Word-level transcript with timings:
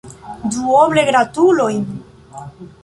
Duoble 0.55 1.03
gratulojn! 1.11 1.87